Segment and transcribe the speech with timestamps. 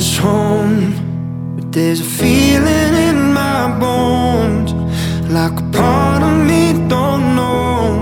[0.00, 0.94] is home,
[1.56, 4.72] but there's a feeling in my bones,
[5.28, 7.98] like a part of me don't know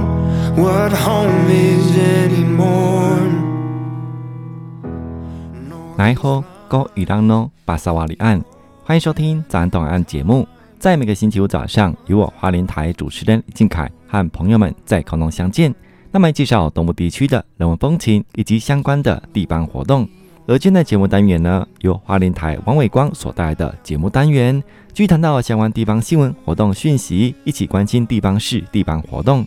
[0.55, 3.19] what home is anymore.
[5.97, 8.41] 奈何高伊朗诺巴萨瓦里岸，
[8.85, 10.47] 欢迎收听早安东岸节目。
[10.79, 15.75] 在每个星期五早上，与我花莲台主持人李靖凯和朋友们在空中相见，
[16.13, 20.09] 那么介绍东部地区的人文风情以及相关的地方活动。
[20.49, 24.59] 而今天的节目单元呢，由花莲台王伟光所带来的节目单元，
[24.95, 29.47] 继续谈到相关地方新闻活动讯息，一起关心地方事、地方活动。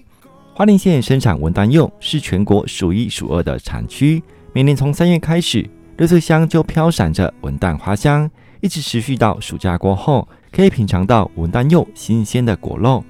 [0.53, 4.21] 花莲县生产文旦柚，是全国数一数二的产区，
[4.53, 10.27] 每年从三月开始，垃圾箱就飘散着文旦花香，一直持续到暑假过后。
[10.51, 13.03] 可以品尝到文旦柚新鲜的果肉，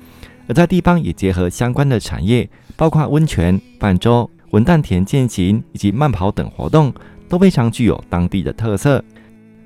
[0.48, 6.94] 而在地方也结合相关的产业，包括温泉、泛舟、文旦田健行以及慢跑等活动，
[7.32, 9.02] 都非常具有当地的特色。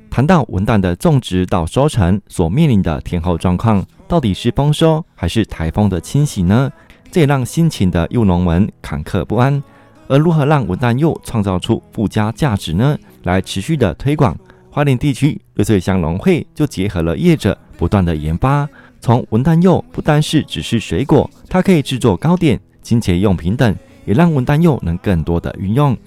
[0.08, 6.72] 谈到文旦的种植到收成所面临的天候状况，到底是丰收还是台风的侵袭呢？
[7.10, 9.62] 这也让辛勤的柚农们坎坷不安。
[10.08, 12.96] 而如何让文旦柚创造出附加价值呢？
[13.24, 14.38] 来持续的推广，
[14.70, 17.58] 花莲地区垃圾箱农会就结合了业者。
[17.78, 18.70] 不断的研发，
[19.02, 25.98] 从文旦柚不单是只是水果，它可以制作糕点、清洁用品等，也让文旦柚能更多的运用。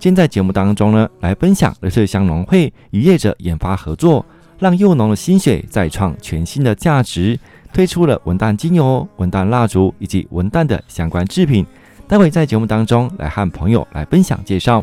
[0.00, 4.24] 今天在节目当中呢，来分享的是香农会与业者研发合作，
[4.58, 7.38] 让幼农的心血再创全新的价值，
[7.70, 11.66] 推出了文旦精油、文旦蜡烛以及文旦的相关制品。
[12.08, 14.82] 待会在节目当中来和朋友来分享介绍，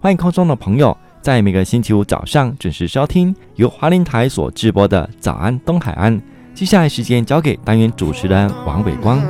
[0.00, 0.96] 欢迎空中的朋友。
[1.22, 6.16] 在每个星期五早上准时收听由华林台所直播的《早安东海岸》。
[6.52, 9.22] 接下来时间交给单元主持人王伟光。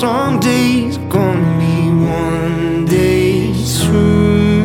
[0.00, 1.60] Some days gone,
[2.00, 4.64] one day's true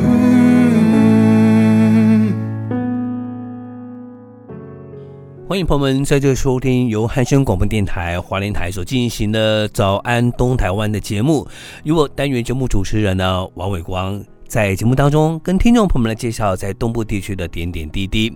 [5.50, 11.46] 欢迎朋友们在这收听由汉声广播电台华联台所进行的《早安东台湾》的节目，
[11.84, 14.24] 由我单元节目主持人呢王伟光。
[14.48, 18.32] 在节目当中，跟听众朋友们来介绍在东部地区的点点滴滴。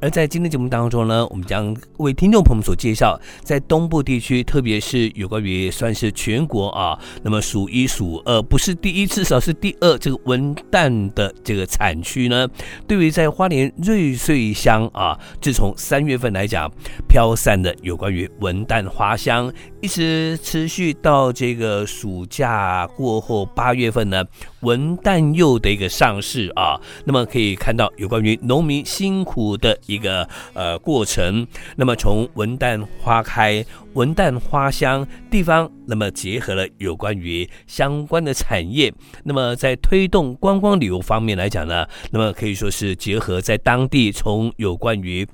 [0.00, 12.46] 而在今天节目当中呢，我们将为听众朋友们所介绍，在东部地区，特别是有关于算是全国啊，那么数一数二，不是第一，至少是第二，这个文旦的这个产区呢，
[12.86, 16.70] 对于在花莲瑞穗乡啊，自从三月份来讲，
[17.08, 19.50] 飘散的有关于文旦花香，
[19.80, 24.24] 一直持续到这个暑假过后八月份呢，
[24.62, 31.46] 文旦柚的一个上市啊，那么可以看到有关于农民辛苦的一个呃过程。
[31.76, 38.92] 那么从文旦花开、文旦花香地方，那么结合了有关于相关的产业。
[39.22, 45.26] 那么在推动观光旅游方面来讲呢，那么可以说是结合在当地从有关于。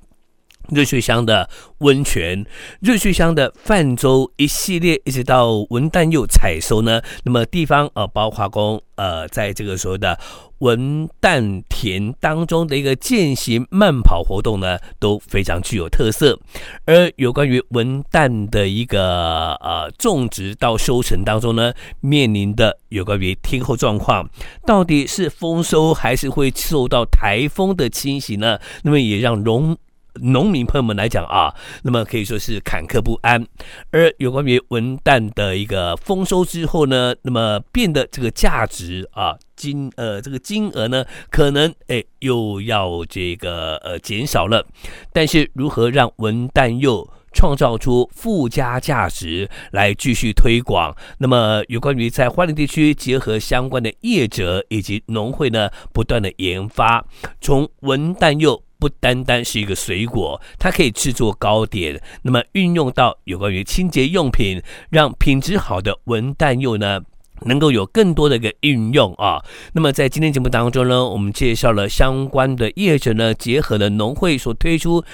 [0.68, 1.48] 瑞穗乡的
[1.78, 2.44] 温泉，
[2.80, 7.00] 瑞穗乡的泛舟一系列，一直到文旦柚采收呢。
[7.24, 10.18] 那么地方呃，包括工呃，在这个所谓的
[10.58, 16.38] 文旦田当中的一个健行慢跑活动呢，都非常具有特色。
[16.84, 24.28] 而有关于文旦的一个呃种植到收成当中呢，面临的有关于天候状况，
[24.66, 28.58] 到底是丰收还是会受到台风的侵袭呢？
[28.82, 29.76] 那么也让农
[30.22, 33.46] 农民朋友们来讲啊，那么可以说是坎坷不安。
[33.90, 44.66] 而有关于文旦的一个丰收之后呢，那么变得这个价值啊金呃这个金额呢，可能哎又要这个呃减少了。
[45.12, 50.96] 但是如何让文旦柚创造出附加价值来继续推广？
[51.18, 57.04] 那么有关于在花莲地区结合相关的业者以及农会呢，不断的研发，
[57.40, 58.62] 从文旦柚。
[58.78, 67.00] 不单单是一个水果，它可以制作糕点，那么运用到有关于清洁用品，让品质好的文旦柚呢，
[67.42, 69.44] 能够有更多的一个运用啊。
[69.72, 75.04] 那么在今天节目当中呢，我们介绍了相关的业者呢，结合了农会所推出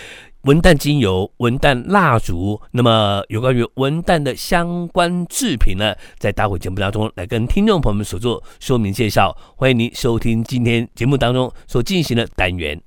[0.43, 9.35] 文旦精油、文旦蜡烛，那么有关于文旦的相关制品呢，在大会节目当中来跟听众朋友们所做说明介绍。
[9.57, 12.79] 欢迎您收听今天节目当中所进行的单元。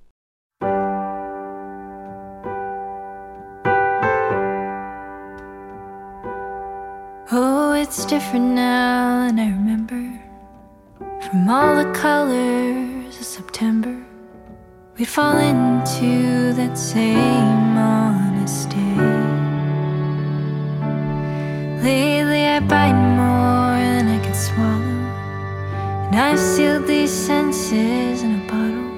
[7.88, 10.04] It's different now than I remember.
[11.22, 13.96] From all the colors of September,
[14.98, 18.98] we'd fall into that same honest day.
[21.82, 25.00] Lately, I bite more than I can swallow.
[26.08, 28.92] And I've sealed these senses in a bottle.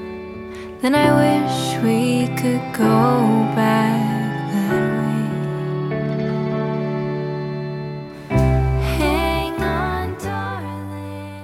[0.82, 4.09] Then I wish we could go back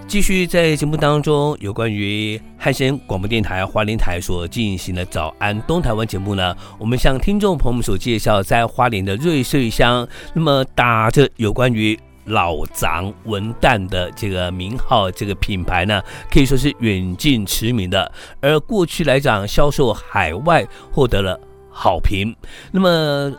[0.08, 18.10] 继续在节目当中，有关于汉声广播电台花莲台所进行的早安东台湾节目呢，我们向听众朋友们所介绍，在花莲的瑞穗乡，那么打着有关于老张文旦的这个名号，这个品牌呢，可以说是远近驰名的。
[18.40, 21.38] 而过去来讲，销售海外获得了
[21.70, 22.34] 好评。
[22.72, 23.36] 那么，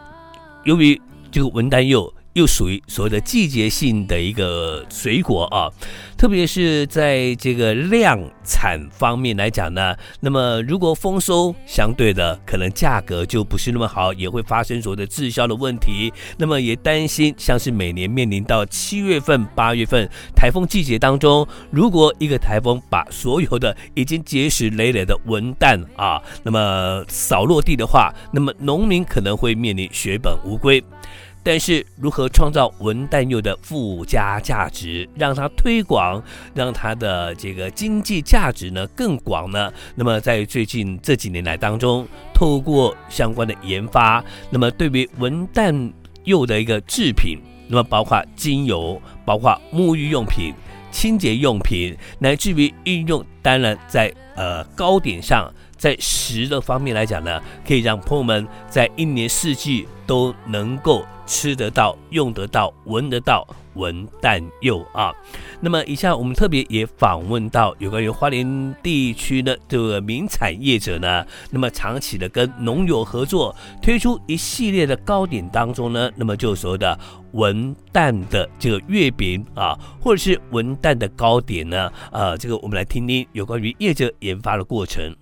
[0.64, 2.12] 由于这个文旦柚。
[2.36, 5.72] 又属于所谓的季节性的一个水果啊，
[6.18, 16.12] 特别是在这个量产方面来讲呢，那么如果丰收，相对的可能价格就不是那么好，也会发生所谓的滞销的问题。
[16.36, 30.84] 那么也担心，像是每年面临到七月份、八月份台风季节当中，如果一个台风把所有的已经结实累累的文旦啊，那么扫落地的话，那么农民可能会面临血本无归。
[31.48, 36.20] 但是，如何创造文旦柚的附加价值，让它推广，
[36.52, 39.72] 让它的这个经济价值呢更广呢？
[39.94, 42.04] 那么，在最近这几年来当中，
[42.34, 45.92] 透过相关的研发，那么对于文旦
[46.24, 47.38] 柚的一个制品，
[47.68, 50.52] 那么包括精油，包括沐浴用品、
[50.90, 55.48] 清洁用品，乃至于应用，当然在呃糕点上。
[55.76, 65.12] 在食的方面来讲呢，可以让朋友们在一年四季都能够吃得到、用得到、闻得到文旦柚啊。
[65.60, 76.98] 那么以下我们特别也访问到有关于花莲地区的这个名产业者呢，那么长期的跟农友合作，推出一系列的糕点当中呢，那么就所谓的
[77.32, 85.14] 文旦的这个月饼啊，或者是文旦的糕点呢，呃，这个我们来听听有关于业者研发的过程。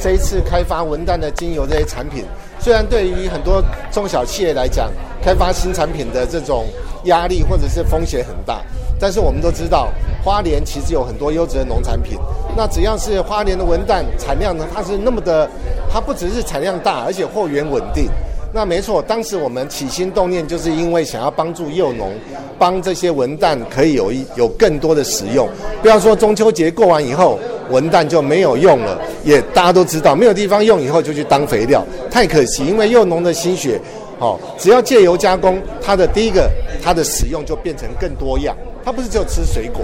[0.00, 2.24] 这一次开发文旦的精油这些产品，
[2.58, 3.62] 虽然对于很多
[3.92, 4.90] 中小企业来讲，
[5.22, 6.66] 开发新产品的这种
[7.04, 8.62] 压力或者是风险很大，
[8.98, 9.90] 但是我们都知道，
[10.24, 12.18] 花莲其实有很多优质的农产品。
[12.56, 15.48] 那只要是花莲的文旦产量呢，它是那么的，
[15.92, 18.08] 它不只是产量大，而且货源稳定。
[18.52, 22.12] 那没错，当时我们起心动念，就是因为想要帮助幼农，
[22.58, 25.48] 帮这些文旦可以有一有更多的使用。
[25.80, 27.38] 不要说中秋节过完以后，
[27.70, 32.66] 文旦就没有用了，也大家都知道，没有地方用以后就去当肥料，太可惜。
[32.66, 33.80] 因为幼农的心血，
[34.18, 36.50] 哦，只要借由加工，它的第一个，
[36.82, 39.82] 它的使用就变成更多样，它不是只有吃水果。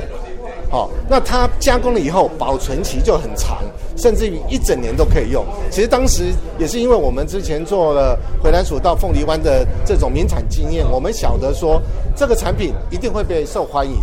[0.76, 3.62] 好，那它加工了以后，保存期就很长，
[3.96, 5.42] 甚至于一整年都可以用。
[5.70, 6.24] 其实当时
[6.58, 11.80] 也是因为我们之前做了回南蜀到凤梨湾的这种名产经验，我们晓得说
[12.14, 14.02] 这个产品一定会被受欢迎，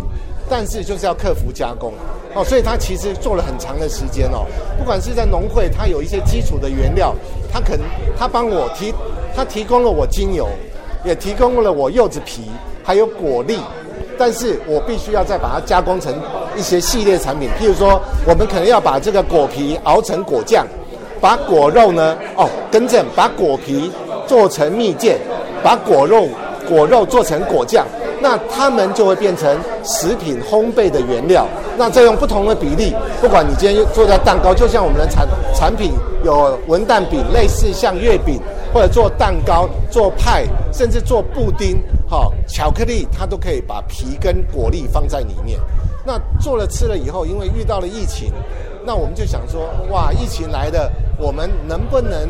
[0.50, 1.92] 但是就是要克服加工。
[2.34, 4.44] 哦，所以它其实做了很长的时间哦。
[4.76, 7.14] 不管是在农会，它有一些基础的原料，
[7.52, 7.86] 它可能
[8.18, 8.92] 它帮我提，
[9.32, 10.48] 它提供了我精油，
[11.04, 12.50] 也提供了我柚子皮，
[12.82, 13.60] 还有果粒。
[14.18, 16.14] 但是我必须要再把它加工成
[16.56, 20.66] 一些系列产品，譬如说，我们可能要把这个果皮熬成果酱，
[21.20, 23.90] 把果肉呢，哦，更正，把果皮
[24.26, 25.16] 做成蜜饯，
[25.62, 26.28] 把果肉
[26.68, 27.86] 果肉做成果酱，
[28.20, 31.46] 那它们就会变成食品烘焙的原料。
[31.76, 35.92] 那再用不同的比例，不管你今天做在蛋糕，就像我们的产产品
[36.24, 38.40] 有文旦饼，类似像月饼。
[38.74, 45.60] 或者做蛋糕、做派，甚至做布丁，好，巧克力，它都可以把皮跟果粒放在里面。
[46.04, 48.32] 那做了吃了以后，因为遇到了疫情，
[48.84, 52.28] 那我们就想说，哇，疫情来的，我们能不能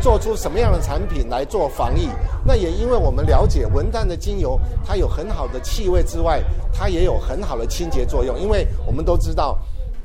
[0.00, 2.08] 做出什么样的产品来做防疫？
[2.42, 9.58] 那也因为我们了解文旦的精油，它有很好的气味之外，它也有很好的清洁作用，因为我们都知道。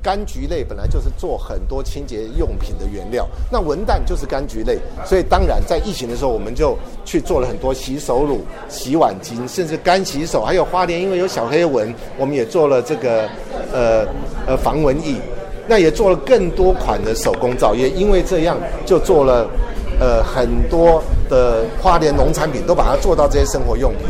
[0.06, 13.28] 柑橘类本来就是做很多清洁用品的原料，那文旦就是柑橘类，所以当然在疫情的时候，我们就去做了很多洗手乳、洗碗巾，甚至干洗手，还有花莲因为有小黑蚊，我们也做了这个
[13.74, 14.06] 呃
[14.46, 15.16] 呃防蚊液，
[15.68, 19.50] 那也做了更多款的手工皂，也因为这样就做了
[20.00, 24.02] 呃很多的花莲农产品，都把它做到这些生活用品。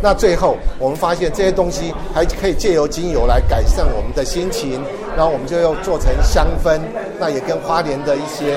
[0.00, 4.80] 那最后，我们发现这些东西还可以借由精油来改善我们的心情，
[5.18, 6.78] 然后我们就又做成香氛。
[7.18, 8.54] 那也跟花莲的一些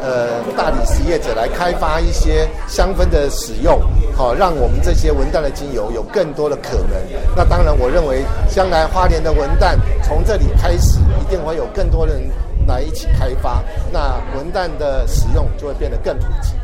[0.00, 3.78] 呃大理石业者来开发一些香氛的使用，
[4.16, 6.96] 好，让我们这些文旦的精油有更多的可能。
[7.36, 12.22] 那当然，我认为将来花莲的文旦从这里开始，一定会有更多人
[12.66, 13.62] 来一起开发，
[13.92, 16.54] 那文旦的使用就会变得更普及。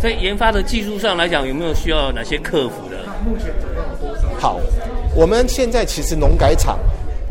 [0.00, 2.96] 在研发的技术上来讲，有没有需要哪些克服的？
[3.24, 4.28] 目前总共有多少？
[4.38, 4.60] 好，
[5.14, 6.78] 我们现在其实农改场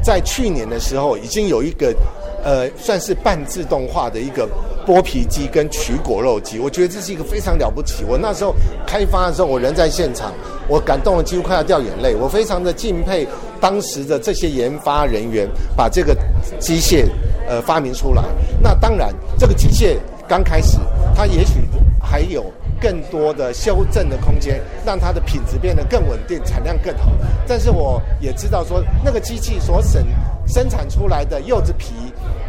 [0.03, 1.95] 在去年的时候已经有一个
[2.43, 4.47] 呃算是半自动化的一个
[4.85, 8.03] 剥皮机跟取果肉机，我觉得这是一个非常了不起。
[8.05, 8.53] 我那时候
[8.85, 10.33] 开发的时候，我人在现场，
[10.67, 12.13] 我感动的几乎快要掉眼泪。
[12.15, 13.25] 我非常的敬佩
[13.61, 16.13] 当时的这些研发人员把这个
[16.59, 17.05] 机械
[17.47, 18.23] 呃发明出来。
[18.61, 20.77] 那当然，这个机械刚开始，
[21.15, 21.61] 它也许
[22.01, 22.43] 还有。
[22.83, 27.13] 更多的修正的空间，让它的品质变得更稳定，产量更好。
[27.47, 30.05] 但是我也知道说，那个机器所生
[30.45, 31.93] 生产出来的柚子皮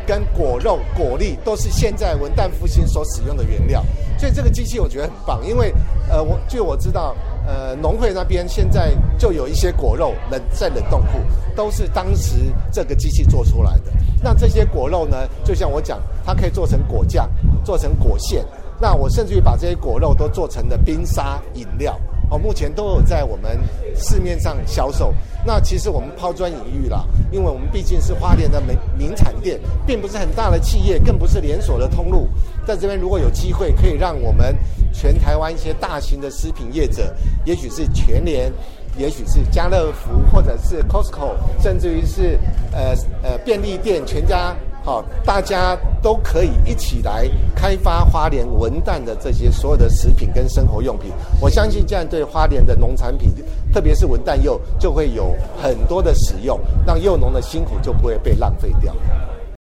[0.04, 3.80] 跟果肉果粒，都是现在文旦复兴所使用的原料。
[4.18, 5.72] 所以这个机器我觉得很棒，因为
[6.08, 7.14] 呃，我据我知道，
[7.46, 11.18] 呃，农会那边现在就有一些果肉冷在冷冻库，
[11.54, 12.34] 都是当时
[12.72, 13.92] 这个机器做出来的。
[14.20, 17.30] 那这些果肉呢，就像我讲，它可以做成果酱，
[17.64, 18.44] 做成果馅。
[18.80, 21.98] 那我甚至于把这些果肉都做成了冰沙饮料，
[22.30, 23.58] 哦，目前都有在我们
[23.96, 25.14] 市面上销售。
[25.46, 32.28] 那其实我们抛砖引玉啦，因为我们毕竟是花莲的名名产店，并不是很大的企业，更不是连锁的通路。
[32.66, 34.56] 在这边如果有机会，可以让我们
[34.92, 37.14] 全台湾一些大型的食品业者，
[37.44, 38.50] 也许是全联，
[38.96, 42.38] 也许是家乐福，或者是 Costco，甚至于是
[42.72, 44.56] 呃呃便利店、全家。
[44.84, 47.26] 好，大家都可以一起来
[47.56, 51.10] 开发花莲文旦的这些所有的食品跟生活用品。
[51.40, 53.30] 我相信这样对花莲的农产品，
[53.72, 58.94] 特别是文旦柚，就会有很多的使用，让幼农的辛苦就不会被浪费掉。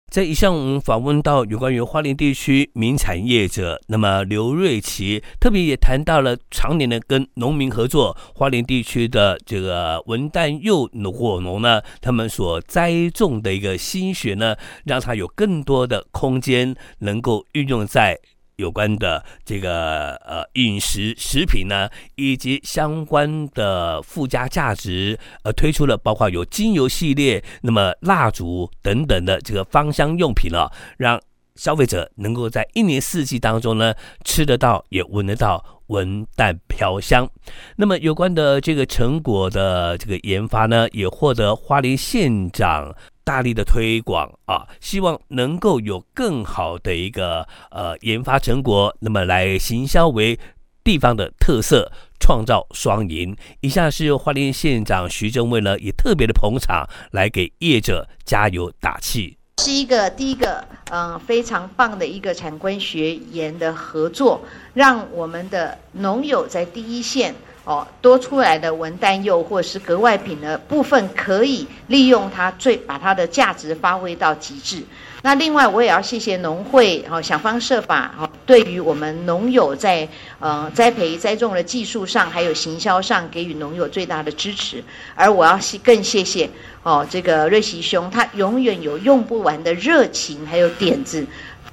[0.10, 18.18] 在一项，我们访问到有关于花莲地区名产业者，那么刘瑞琦特别也谈到了常年的跟农民合作，花莲地区的这个文旦柚果农呢，他们所栽种的一个心血呢，让他有更多的空间能够运用在。
[18.58, 31.22] 有关的这个呃饮食食品呢，以及相关的附加价值，呃，推出了包括有精油系列、那么蜡烛等等的这个芳香用品了，让
[31.56, 33.94] 消费者能够在一年四季当中呢
[34.26, 37.30] 吃得到，也闻得到文旦飘香。
[37.76, 42.96] 那么有关的这个成果的这个研发呢，也获得花莲县长。
[43.24, 50.40] 大力的推广啊，希望能够有更好的一个呃研发成果，那么来行销为
[50.82, 51.92] 地方的特色，
[52.22, 53.36] 创造双赢。
[53.60, 59.38] 以下是花莲县长徐正伟呢，也特别的捧场，来给业者加油打气。
[59.58, 64.42] 是一个第一个嗯、非常棒的一个产官学研的合作，
[64.74, 67.36] 让我们的农友在第一线。
[67.68, 74.82] 哦，多出来的文旦柚或是格外品的部分，可以利用它最把它的价值发挥到极致。
[75.22, 80.08] 那另外，我也要谢谢农会，哦，想方设法，哦，对于我们农友在
[80.40, 84.82] 呃栽培栽种的技术上，还有行销上，给予农友最大的支持。
[85.14, 86.50] 而我要谢更谢谢
[86.84, 91.28] 哦，这个瑞琦兄，他永远有用不完的热情，还有点子，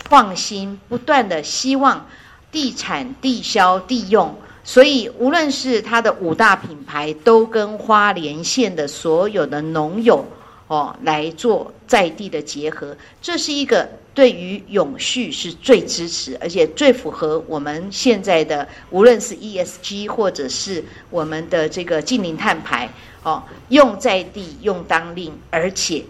[0.08, 2.08] 创新不断的希望
[2.50, 4.36] 地产地销地用。
[4.66, 10.24] 所以，无论是它的五大品牌，都跟花莲县的所有的农友
[10.68, 22.88] 哦来做在地的结合，这是一个对于永续是最支持，而且最符合我们现在的，无论是 ESG 或者是我们的这个净零碳排
[23.22, 26.02] 哦，用在地，用当令，而且。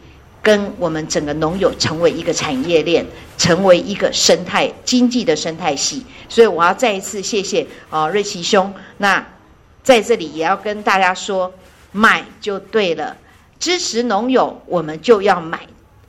[0.44, 3.04] 跟我们整个农友成为一个产业链，
[3.38, 8.70] 成为一个生态经济的生态系，所以我要再一次谢谢啊瑞奇兄。
[8.98, 9.26] 那
[9.82, 11.50] 在这里也要跟大家说，
[11.92, 13.16] 买就对了，
[13.58, 15.60] 支持农友，我们就要买，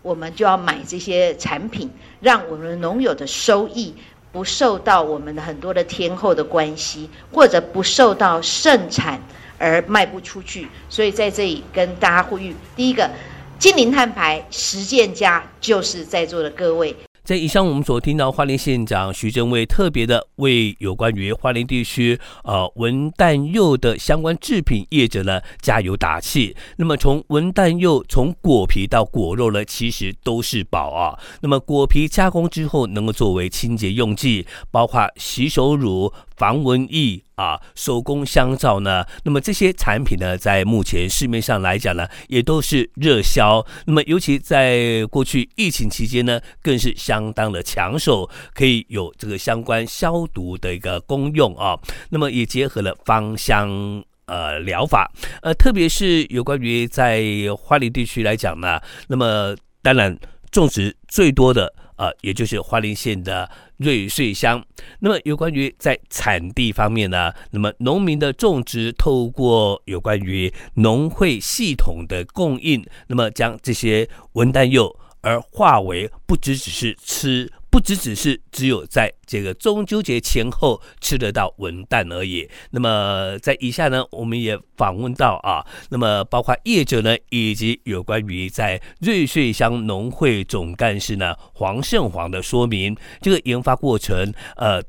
[0.02, 1.90] 我们就要买这些产品，
[2.20, 3.96] 让我们农友的收益
[4.34, 9.18] 不受到我们的很多的天后的关系，或者不受到盛产
[9.58, 10.68] 而卖不出去。
[10.90, 13.10] 所以在这里跟大家呼吁，第一个。
[13.58, 16.96] 金陵碳排实践家就是在座的各位。
[17.26, 26.56] 在以上我们所听到花莲县长徐正伟特别的为有关于花莲地区呃文旦柚的相关制品业者呢加油打气。
[26.78, 31.18] 那么从文旦柚从果皮到果肉呢，其实都是宝啊。
[31.42, 36.14] 那么果皮加工之后能够作为清洁用剂，包括洗手乳。
[36.36, 39.06] 防蚊液啊，手工香皂呢？
[39.24, 43.66] 那么这些产品呢，在目前市面上来讲呢，也都是热销。
[43.86, 51.80] 那么尤其在过去疫情期间呢，更是相相当的抢手，可以有这个相关消毒的一个功用啊。
[52.10, 55.10] 那么也结合了芳香呃疗法，
[55.42, 57.24] 呃，特别是有关于在
[57.58, 60.18] 花莲地区来讲呢，那么当然
[60.52, 61.74] 种植最多的。
[61.98, 64.62] 呃，也就是花莲县的瑞穗乡。
[65.00, 74.94] 那么有关于在产地方面呢，那么农民的种植透过有关于农会系统的供应，那么将这些文旦柚
[75.26, 77.52] 而化为不只只是吃。
[77.68, 82.50] 不只只是只有在这个中秋节前后吃得到文旦而已。
[82.72, 92.96] 那么在以下呢，我们也访问到啊，那么包括业者呢，以及有关于在瑞穗乡农会总干事呢黄胜煌的说明。
[93.20, 94.82] 这个研发过程，呃，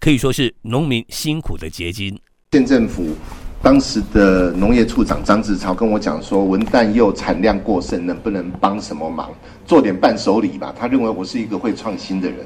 [0.00, 2.18] 可以说是农民辛苦的结晶。
[2.52, 3.14] 县政府。
[3.62, 9.30] 当时的农业处长张志超跟我讲说，文旦柚产量过剩，能不能帮什么忙，
[9.64, 10.74] 做点伴手礼吧？
[10.76, 12.38] 他认为我是一个会创新的人，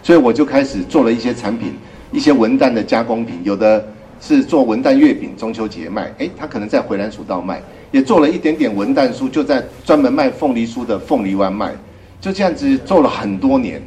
[0.00, 1.72] 所以我就开始做了一些产品，
[2.12, 3.84] 一些文旦的加工品，有的
[4.20, 7.60] 是做文旦月饼，中秋节卖，诶，他可能在回南薯道卖，
[7.90, 11.72] 也做了一点点文旦酥，就在专门卖凤梨酥的凤梨湾卖，
[12.20, 13.82] 就这样子做了很多年。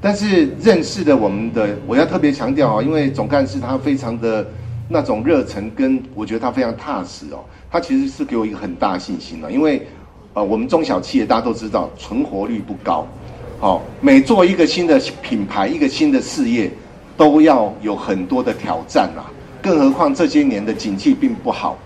[0.00, 4.46] 但是认识的我们的，我要特别强调啊，因为总干事他非常的。
[4.88, 9.86] 那种热忱跟我觉得他非常踏实哦，他其实是给我一个很大信心了，因为，
[10.34, 13.06] 呃，我们中小企业大家都知道存活率不高，
[13.58, 16.70] 好，每做一个新的品牌，一个新的事业，
[17.16, 19.30] 都要有很多的挑战啦，
[19.62, 21.78] 更何况这些年的景气并不好，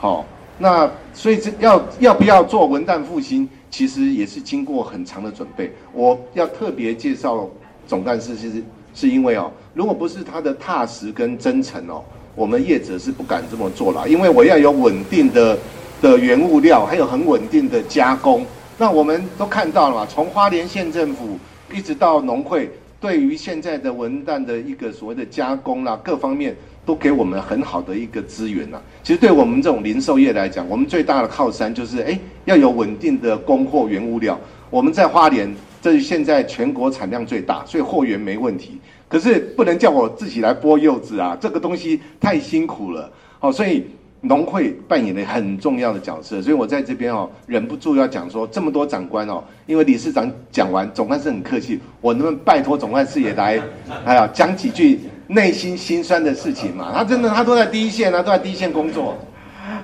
[0.00, 0.26] 好，
[0.58, 5.72] 那所以这要要不要做文旦复兴，其实也是经过很长的准备。
[5.92, 7.48] 我要特别介绍
[7.86, 8.60] 总干事，其实
[8.92, 12.02] 是因为哦，如果不是他的踏实跟真诚哦。
[12.34, 15.58] 我们业者是不敢这么做了，因为我要有稳定的
[16.00, 18.44] 的原物料，还有很稳定的加工。
[18.78, 21.38] 那我们都看到了嘛，从花莲县政府
[21.72, 26.56] 一直到农会，对于现在的文旦的一个所谓的加工啦，各方面
[26.86, 28.80] 都给我们很好的一个资源呐。
[29.02, 34.38] 其实对我们这种零售业来讲，我们最大的靠山就是哎，要有稳定的供货原物料。
[34.70, 38.78] 我们在花莲，这是现在全国产量最大，所以货源没问题。
[39.10, 43.10] 可是不能叫我自己来剥柚子啊，这个东西太辛苦了。
[43.40, 43.84] 好，所以
[44.20, 46.40] 农会扮演了很重要的角色。
[46.40, 53.60] 所以我在这边哦，忍不住要讲说，这么多长官哦，因为理事长讲完，总干事很客气，我能不能拜托总干事也来，
[54.04, 56.92] 哎呀，讲几句内心心酸的事情嘛？
[56.94, 59.16] 他真的，他都在第一线啊，都在第一线工作。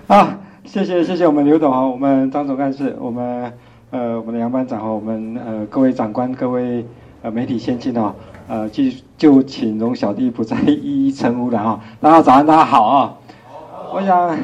[0.07, 3.53] 啊，谢谢谢谢我们刘董啊，我们张总干事，我们
[3.91, 6.85] 呃我们的杨班长和我们呃各位长官，各位
[7.23, 8.15] 呃媒体先进哦。
[8.49, 8.85] 呃，就
[9.19, 11.81] 就请容小弟不再一一称呼了哈。
[12.01, 13.15] 大家早安，大家好啊。
[13.93, 14.39] 我想，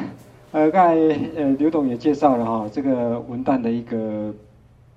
[0.51, 0.95] 呃，刚才
[1.37, 4.33] 呃刘董也介绍了哈，这个文旦的一个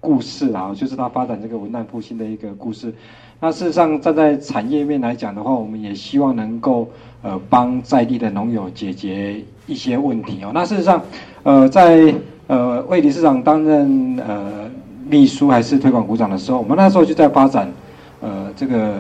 [0.01, 2.93] 故事啊，就是他发展这个文旦复兴的一个故事。
[3.39, 6.89] 那事实上，站在产业面来讲的话，我们也希望能够
[7.23, 10.51] 呃帮在地的农友解决一些问题哦。
[10.53, 11.01] 那事实上，
[11.45, 12.13] 呃，在
[12.49, 14.69] 呃魏理事长担任呃
[15.09, 17.71] 秘书还是推广股长的时候，我们那时候就在发展。
[18.21, 18.95] 呃，这个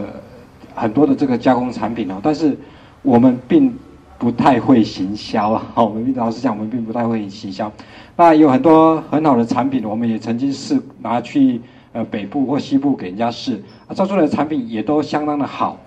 [0.74, 2.56] 很多的这个加工产品哦，但是
[3.02, 3.74] 我们并
[4.18, 5.66] 不太会行销啊。
[5.72, 7.72] 好， 我们老实讲，我们并不太会行销。
[8.14, 11.60] 那有很多很好的产品，我们也曾经试拿去
[11.92, 15.78] 呃北部或西部给人家试，啊，做出来的产品也都相当的好。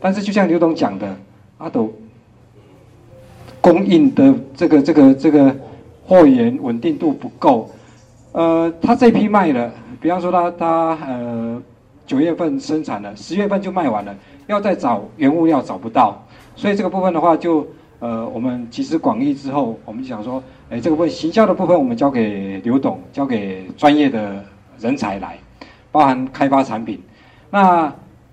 [0.00, 1.16] 但是就像刘董讲的，
[1.58, 1.92] 阿斗
[3.60, 5.56] 供应的这个这个这个
[6.06, 7.70] 货源稳定度不够。
[8.32, 11.62] 呃，他这批卖了，比方说他他呃。
[12.06, 14.14] 九月份生产了，十月份就卖完了，
[14.46, 16.22] 要再找原物料找不到，
[16.54, 17.66] 所以这个部分的话就，
[17.98, 24.44] 呃我们集思广益之后，我们就想说，哎，这个部行销的部分我们交给刘董，交给专业的
[24.78, 25.38] 人才来，
[25.90, 27.00] 包含开发产品。
[27.50, 27.90] 那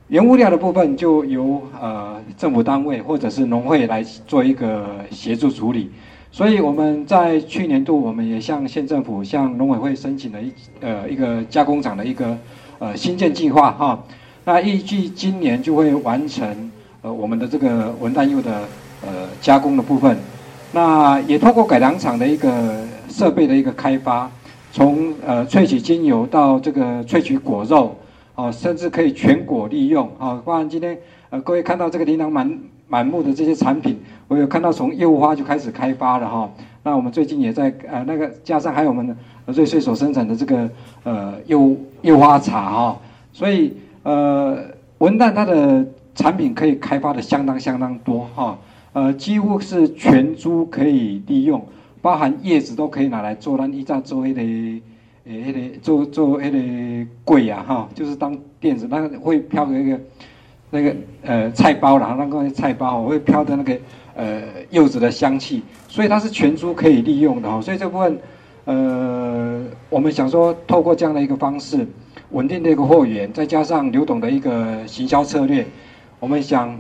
[0.10, 5.90] 原物料的部分就由呃政府单位或者是农会来做一个协助处理。
[6.30, 12.38] 所以我们在去年度，我们也向县政府、向农委会申请了一呃一个加工厂的一个。
[12.82, 14.04] 呃，新建计划哈，
[14.44, 16.72] 那预计今年就会完成
[17.04, 18.64] 呃我们的这个文旦柚的
[19.04, 20.18] 呃加工的部分，
[20.72, 24.28] 那也透过改良厂的一个设备的一个开发，
[24.72, 27.96] 从呃萃取精油到这个萃取果肉，
[28.34, 30.42] 哦，甚至可以全果利用啊。
[30.44, 30.98] 包含今天
[31.30, 36.50] 呃各位看到这个琳琅满满目的这些产品，我有看到从柚花就开始开发了哈。
[36.84, 39.16] 那我们最近也在呃那个加上还有我们的
[39.46, 40.68] 瑞穗所生产的这个
[41.04, 42.98] 呃柚柚花茶哈、哦，
[43.32, 44.58] 所以呃
[44.98, 48.58] 文旦它的产品可以开发的相当相当多哈、
[48.94, 51.64] 呃几乎是全株可以利用，
[52.02, 54.82] 包含叶子都可以拿来做咱一炸做那个诶
[55.26, 56.58] 那个做做那个
[57.24, 60.00] 粿啊哈，就是当垫子，那个会飘的那个
[60.72, 63.78] 那个呃菜包然后那个菜包会飘的那个。
[64.16, 67.62] 呃，柚子的香气，所以它是全株可以利用的哈。
[67.62, 68.20] 所以这部分，
[68.66, 71.88] 呃，我们想说，透过这样的一个方式，
[72.32, 75.66] 稳定的一个货源，再加上刘董的一个行销策略，
[76.20, 76.78] 我们想，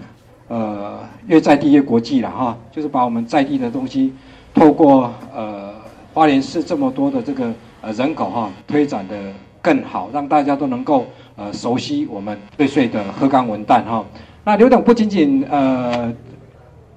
[0.47, 4.13] 呃，越在地越国际了哈，就是把我们在地的东西，
[4.53, 5.73] 透过呃
[6.13, 9.15] 花莲市这么多的这个呃人口哈，推展的
[9.61, 14.05] 更好，让大家都能够呃熟悉我们瑞穗的鹤冈文旦哈。
[14.43, 16.11] 那刘董不仅仅呃，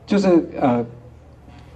[0.06, 0.84] 就是呃，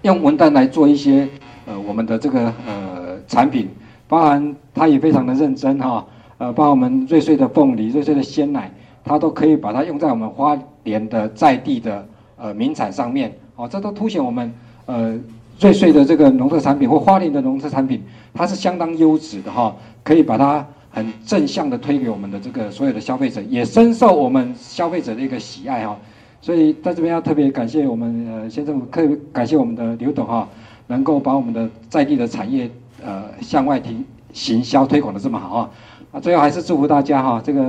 [0.02, 1.28] 用文旦来做一些
[1.66, 3.68] 呃我们的这个呃产品，
[4.06, 6.06] 包含他也非常的认真哈，
[6.38, 8.70] 呃，包括我们瑞穗的凤梨、瑞穗的鲜奶，
[9.04, 14.52] 他都可以把它用在我们花莲的在地的呃名产上面，哦，这都凸显我们
[14.86, 15.18] 呃
[15.58, 18.02] 瑞穗的这个农特产品或花莲的农特产品，
[18.34, 20.66] 它是相当优质的哈，可以把它。
[20.90, 25.96] 很正向的推给我们的这个所有的消费者，也深受我们消费者的一个喜爱哈。
[26.40, 30.48] 所以在这边要特别感谢我们呃先生，特别感谢我们的刘董哈，
[30.86, 32.70] 能够把我们的在地的产业
[33.04, 35.70] 呃向外提行销推广的这么好啊。
[36.12, 37.62] 啊，最后还是祝福大家哈，这个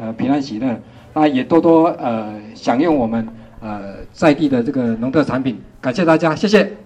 [0.00, 0.80] 呃平安喜乐，
[1.12, 3.28] 那也多多呃享用我们
[3.60, 5.56] 呃在地的这个农特产品。
[5.80, 6.83] 感谢大家，谢谢。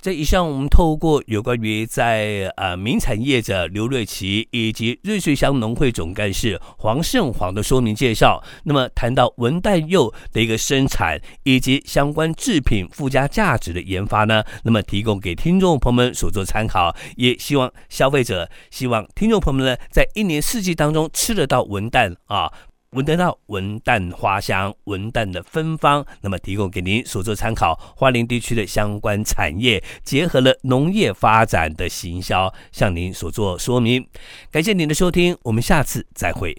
[0.00, 22.52] 在以上，我们透过有关于在呃名产业者刘瑞琦以及瑞穗乡农会总干事黄胜煌的说明介绍，那么谈到文旦柚的一个生产以及相关制品附加价值的研发呢，那么提供给听众朋友们所做参考，也希望消费者，希望听众朋友们呢，在一年四季当中吃得到文旦啊。
[22.92, 27.78] 闻得到文旦花香，文旦的芬芳，那么提供给您所做参考。
[27.94, 34.08] 花莲地区的相关产业结合了农业发展的行销，向您所做说明。
[34.50, 36.56] 感谢您的收听，我们下次再会。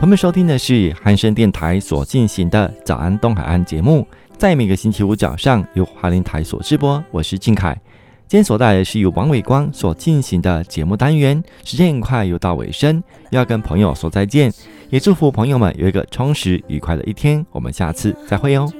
[0.00, 4.06] 我们收听的是汉声电台所进行的早安东海岸节目，
[4.38, 7.04] 在每个星期五早上由华林台所直播。
[7.10, 7.78] 我是靖凯，
[8.26, 11.42] 今天所带来的是由王伟光所进行的节目单元。
[11.62, 14.50] 时间很快又到尾声，要跟朋友说再见，
[14.88, 17.44] 也祝福朋友们有一个充实愉快的一天。
[17.50, 18.72] 我们下次再会哦。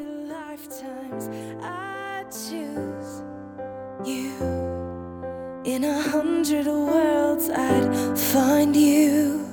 [7.58, 9.44] I'd find you.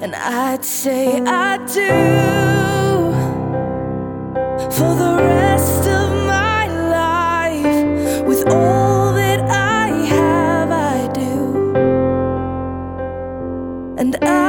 [0.00, 1.90] And I'd say I do
[4.76, 6.66] for the rest of my
[6.98, 11.74] life with all that I have, I do.
[13.98, 14.39] And I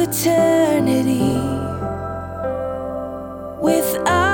[0.00, 1.32] eternity
[3.60, 4.25] without.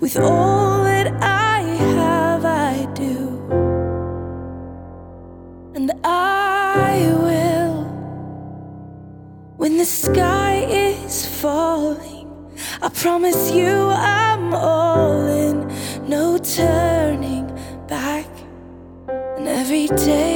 [0.00, 3.38] With all that I have, I do.
[5.74, 7.84] And I will.
[9.58, 12.28] When the sky is falling,
[12.80, 15.68] I promise you I'm all in.
[16.08, 17.46] No turning
[17.86, 18.26] back.
[19.36, 20.29] And every day.